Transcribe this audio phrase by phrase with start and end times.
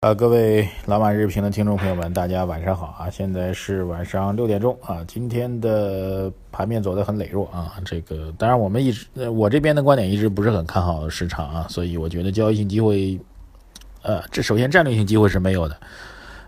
[0.00, 3.10] 啊，各位老马日评的听众朋友们，大家晚上好啊！
[3.10, 5.04] 现在是晚上六点钟啊。
[5.08, 7.74] 今天的盘面走得很羸弱啊。
[7.84, 13.18] 这个当然，我们一直我这边的观点一直不是很看好市场啊，所以我觉得交易性机会，
[14.02, 15.76] 呃，这首先战略性机会是没有的。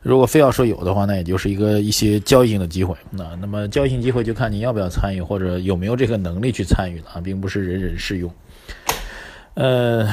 [0.01, 2.95] 如果非要说有的话，那也就是一个一些交易性的机会。
[3.11, 8.33] 那那么交易性机会就看你要不要参与，或者有没有这个能力去参与了啊，并不是人人适用。
[9.55, 10.07] 呃。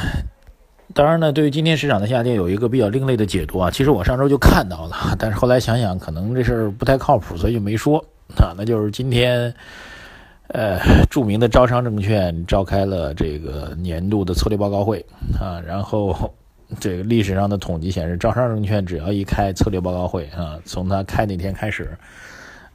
[0.93, 3.69] 当然呢，对于今天市场的下跌有一个比较另类的解读啊。
[3.69, 7.99] 其实我上周就看到了， 但是后来想想可能这事儿不太靠谱，所以就没说
[8.37, 8.55] 啊。
[8.57, 9.53] 那就是今天，
[10.47, 15.05] 呃，著名的招商证券召开了这个年度的策略报告会
[15.39, 15.61] 啊。
[15.65, 16.33] 然后
[16.79, 21.89] 这个历史上的统计显示，招商证券只要一开策略报告会啊，从它开那天开始，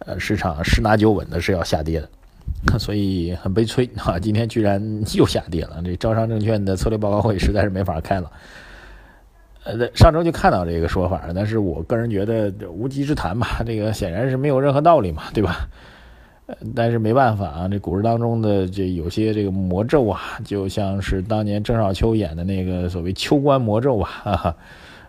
[0.01, 2.09] 呃，市场十拿九稳的是要下跌的。
[2.78, 4.19] 所以很悲催啊！
[4.19, 4.80] 今天居然
[5.14, 5.83] 又下跌了。
[5.84, 8.30] 这招商证券的策略报告会实在是没法开了。
[9.64, 13.62] 呃，上周就看到这个说法，但是我个人觉得无稽之谈吧。
[13.64, 15.69] 这个显然是没有任何道理嘛，对吧？
[16.47, 24.56] 呃但是没办法啊，这股市当中的这有些这个魔咒啊，就像是当年郑少秋演的那个所谓秋官魔咒吧。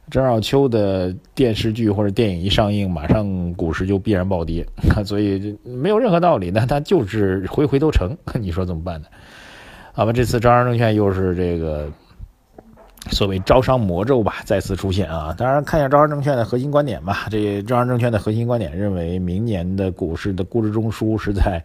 [0.09, 4.65] 郑少秋的电视剧或者电影一上映，马上股市就必然暴跌，
[5.05, 6.51] 所以没有任何道理。
[6.51, 9.07] 那他就是回回都成， 你说怎么办呢？
[9.93, 11.89] 好吧，这次招商证券又是这个
[13.11, 15.33] 所谓招商魔咒吧，再次出现啊。
[15.37, 17.27] 当然，看一下招商证券的核心观点吧。
[17.29, 21.63] 这招商证券的核心观点认为，明年的股市的估值中枢是在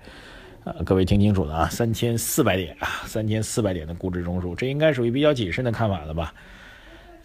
[0.65, 6.35] 呃，各位听清楚了啊，三千四百点啊，三千四百点的估值中枢，这应该属于比较谨慎的看法了吧？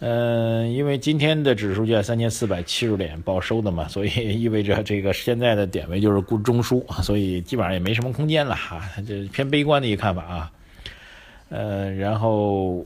[0.06, 10.52] 嗯，因为今天的指数就在三千四百七十点报收的嘛，所以 意味着这个现在的点位就是估中枢，所以基本上也没什么空间了哈，这偏悲观的一个看法啊。
[11.48, 12.84] 呃，然后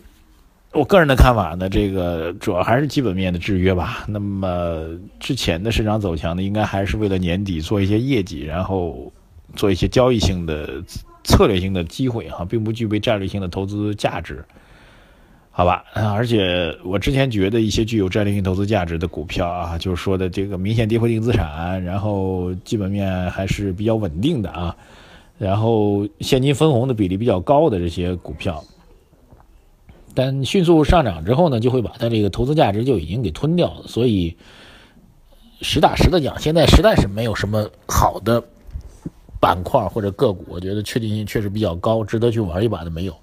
[0.71, 4.05] 我个人的看法呢，这个主要还是基本面的制约吧。
[4.07, 4.87] 那么
[5.19, 9.13] 之前的市场走强呢，应该还是为了年底做一些业绩，然后
[9.57, 10.81] 做一些交易性的、
[11.25, 14.45] 策略性的机会哈，并不具备战略性的投资价值。
[15.59, 24.77] 好吧，而且我之前觉得一些具有战略性投资价值的股票啊，就是说的这个明显跌破净资产，然后基本面还是比较稳定的啊，
[25.37, 28.63] 然后现金分红的比例比较高的这些股票，
[30.15, 33.83] 但迅速上涨之后呢，就会把它这个投资价值就已经给吞掉了。
[33.89, 34.37] 所以
[35.61, 38.41] 实打实的讲，现在实在是没有什么好的
[39.41, 43.17] 板块或者个股，我觉得确定性确实比较高，值得去玩一把的没有。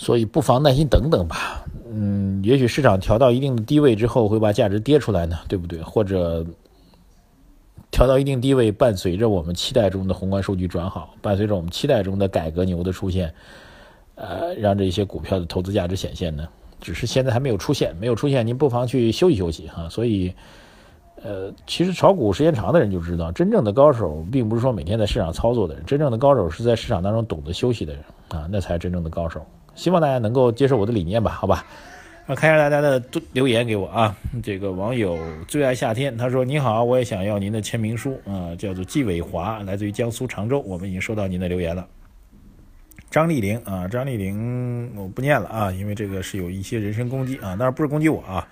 [0.00, 1.62] 所以不妨耐心等等吧，
[1.92, 5.82] 嗯，也许市场调到一定的低位之后会把价值跌出来呢，对不对？
[5.82, 6.42] 或者
[7.90, 13.34] 调到一定低位，伴随着我们期待中的宏观数据转好，伴随着我们期待中的改革牛的出现，
[14.14, 16.48] 呃，让这些股票的投资价值显现呢？
[16.80, 19.86] 只是现在还没有出现，没有出现，您不妨去休息休息哈。
[19.90, 20.32] 所以，
[21.22, 29.44] 呃，其实炒股时间长的人就知道，真正的高手并不是说每天在市场操作的人，真正的高手是在市场当中懂得休息的人啊，那才是真正的高手。
[29.74, 31.64] 希望大家能够接受我的理念吧，好吧。
[32.26, 34.16] 我看一下大家的留言给我啊。
[34.40, 40.60] 这个网友最爱夏天，他说：“你好，我也想要您的签名书啊，叫做纪伟华，来自于江苏常州。
[40.60, 41.84] 我们已经收到您的留言了。”
[43.10, 48.46] 张丽玲啊，张丽玲，我不念了啊，因为这个是有一些人身攻击啊，当然不是攻击我啊。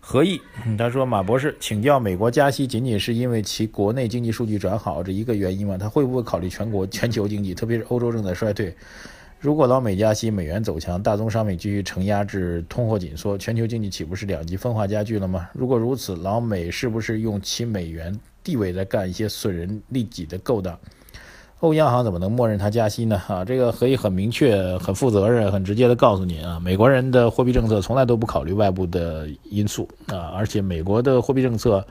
[0.00, 0.40] 何毅，
[0.76, 5.78] 他说：“马博士，请教美国加息仅仅是因为其国内经济数据转好这一个原因吗？
[5.78, 8.74] 他会不会考虑全国全球经济，特别是欧洲正在衰退？”
[9.44, 15.50] 如果老美加息，美元走强，大宗商品继续承压至通货紧缩，全球经济岂不是两极分化加剧了吗？
[15.52, 20.78] 如果如此，老美是不是用其美元地位在干一些损人利己的勾当？
[21.60, 23.20] 欧央行怎么能默认它加息呢？
[23.28, 31.86] 啊，这个可以很明确、很负责任、很直接的告诉您啊，美国人的货币政策从来都不考虑外部的因素啊，而且美国的货币政策。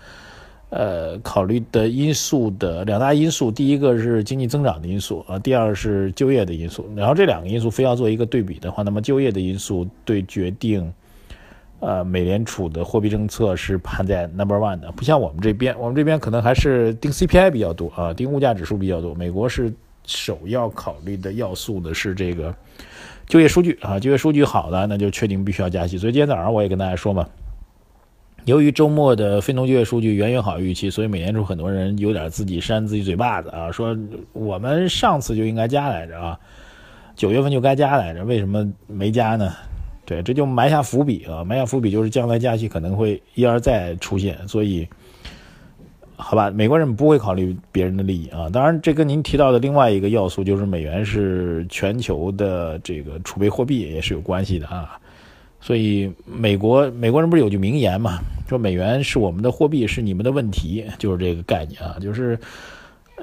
[0.76, 6.90] 呃，考虑的因素的两大因素，第一个是经济增长的因素啊，第二是就业的因素。
[6.96, 10.92] 然后这两个因素非要做一个对比的话，那么就业的因素对决定，
[11.80, 14.92] 呃，美联储的货币政策是排在 number one 的。
[14.94, 19.14] 不像我们这边，我们这边可能还是定 CPI 比较多啊，定物价指数比较多。
[19.14, 19.72] 美国是
[20.08, 22.52] 首要考虑的要素的是这个
[23.28, 26.00] 就业数据啊，就业数据好了，那就确定必须要加息。
[26.00, 27.28] 所以今天早上我也跟大家说嘛。
[28.46, 33.98] 由于周末的非农就业数据远远好于预期，所以美联储很多人有点自己扇自己嘴巴子啊，说
[34.34, 36.38] 我们上次就应该加来着啊，
[37.16, 39.54] 九月份就该加来着，为什么没加呢？
[40.06, 44.86] 对，这就埋下伏笔啊，埋下伏笔就是将来加息可能会一而再出现，所以
[46.18, 48.50] 好吧，美国人不会考虑别人的利益啊。
[48.52, 55.00] 当然，这跟您提到的另外一个要素就是美元是全球的这个储备货币也是有关系的啊。
[55.66, 58.20] 所以美国美国人不是有句名言嘛，
[58.50, 62.38] 说美元是我们的货币，是你们的问题，就是这个概念啊，就是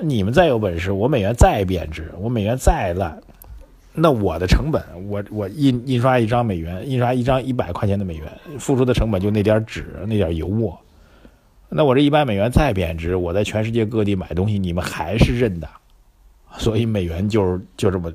[0.03, 3.21] 你们再有本事，我美元再贬值，我美元再烂，
[3.93, 8.27] 那我的成本，我我印印刷一张美元，印刷一张一百块钱的美元，
[8.59, 10.81] 付出的成本就那点纸，那点油墨。
[11.69, 15.69] 那我这一百美元再贬值，我在全世界各地买东西，你们还是认的，
[16.57, 18.11] 所以美元就是就这么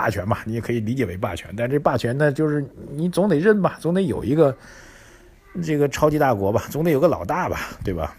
[0.00, 1.52] 霸权嘛，你也可以理解为霸权。
[1.54, 4.56] 但这霸权呢，就是你总得认吧，总得有一个
[5.62, 8.16] 这个超级大国吧，总得有个老大吧，对吧？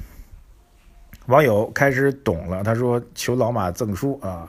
[1.25, 4.47] 网友开始懂了，他说求老马赠书啊，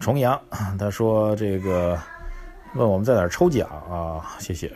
[0.00, 0.40] 重阳，
[0.76, 1.96] 他说这个
[2.74, 4.72] 问我们在哪抽奖啊，谢谢。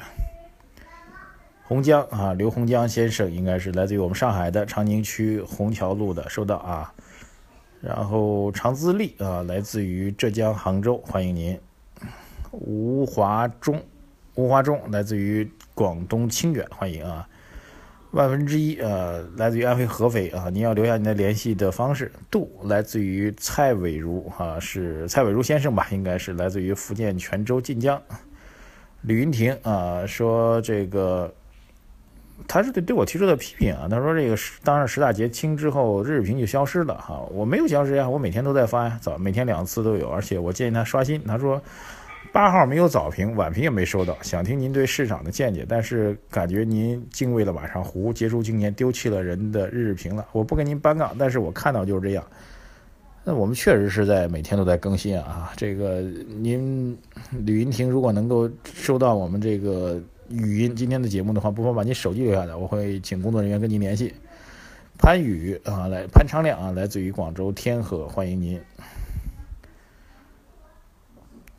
[1.65, 6.93] 洪江啊，刘洪江先生应该是来自于我们上海的长宁区虹桥路的，收到啊。
[7.81, 11.59] 然后常自立啊，来自于浙江杭州，欢迎您。
[12.53, 13.83] 吴华忠，
[14.35, 17.27] 吴华忠来自于广东清远，欢迎啊。
[18.11, 22.13] 万分之一呃，来自于安徽合肥啊，您要留下您的联系的方式。
[22.31, 25.87] 杜来自于蔡伟如啊，是蔡伟如先生吧？
[25.91, 28.01] 应该是来自于福建泉州晋江。
[29.03, 31.33] 吕云婷啊，说这个。
[32.49, 41.23] 他是对对我提出的批评啊，他说这个当上十大节清之后，日日评就消失了哈，我没有消失呀，我每天都在发呀，早每天两次都有，而且我建议他刷新。
[41.25, 41.61] 他说
[42.33, 50.27] 八号没有早评，晚评也没收到，想听您对市场的见解，但是感觉您敬畏了晚上湖，结束今年丢弃了人的日评了。
[50.33, 52.25] 我不跟您搬杠，但是我看到就是这样。
[53.23, 56.97] 那我们确实是在每天都在更新啊，这个您
[57.45, 60.01] 吕云婷如果能够收到我们这个。
[60.31, 64.15] 语音今天的节目的话，不妨把你手机留下来，我会请工作人员跟您联系。
[64.97, 68.61] 潘宇啊，来潘昌亮啊，来自于广州天河，欢迎您。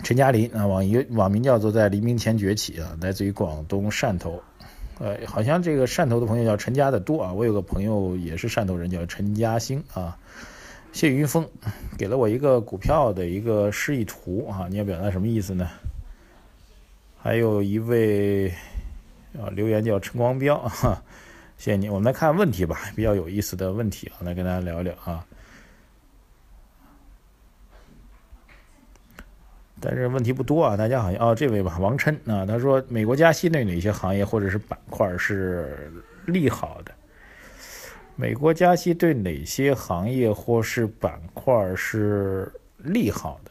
[0.04, 4.42] 陈嘉林啊，网名网名叫做在黎明前崛起啊，来自于广东汕头。
[5.00, 10.18] 呃，好像这个汕头的朋友叫陈家的多啊，我有个朋友也是汕头人，叫陈嘉兴啊。
[10.94, 11.46] 谢云峰
[11.98, 15.68] 给了我一个股票的一个示意图啊，你要表达什么意思呢？
[17.24, 18.50] 还有一位
[19.40, 20.60] 啊，留言叫陈光标，
[21.56, 21.88] 谢谢你。
[21.88, 25.24] 我们来看问题吧，比较有意思的问题啊，来跟大家聊聊啊。
[29.80, 35.92] 但是问题不多啊，大家好像哦，这位吧，王琛啊，他说美国加息对哪些行业或者是板块是
[36.26, 36.92] 利好的？
[38.16, 43.51] 美国加息对哪些行业或是板块是利好的？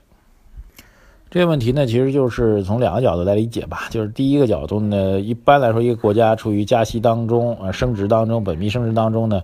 [1.31, 3.87] 这个问题呢，其实就是从两个角度来理解吧。
[3.91, 9.41] 就是第一个角度呢，一般来说，一个国家处于加息当中啊，升值当中，本币升值当中呢，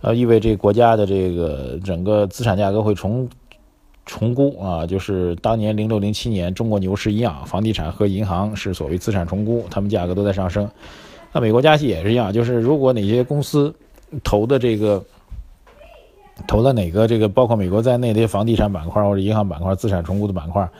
[0.00, 3.28] 呃，意味着国家的这个整个资产价格会重
[4.06, 4.86] 重估啊。
[4.86, 10.70] 就是当年零六零七年中国牛市一样，房地产和银行是所谓资产重估，它们价格都在上升。
[11.32, 13.74] 那美国加息也是一样，就是如果哪些公司
[14.22, 15.02] 投的这个
[16.46, 20.70] 投了哪个这个包括美国在内的些房地产板块或者银行板块资产重估的板块。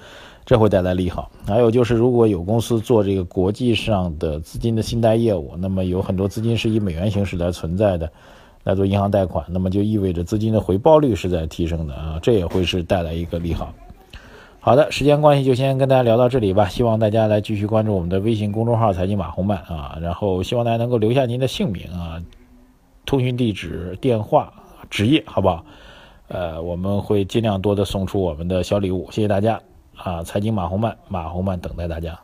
[0.46, 1.30] 这会带来利好。
[1.46, 8.10] 还有就是，如果有公司做这个国际上的资金的信贷业务，那么有很多资金是以美元形式来存在的，
[8.62, 13.72] 来做银行贷款，那么就意味着资金的回报率是在提升的啊，这也会是带来一个利好。
[14.60, 16.68] 好的，时间关系就先跟大家聊到这里吧。
[16.68, 22.22] 希望大家来继续关注我们的微信公众号“财经马红漫”啊，然后希望大家能够留下您的姓名啊、
[23.04, 24.50] 通讯地址、电话、
[24.88, 25.64] 职业，好不好？
[26.28, 29.60] 呃，我们会尽量多的送出我们的小礼物，谢谢大家。
[29.96, 32.18] 啊，财经马红漫，马红漫等待大家。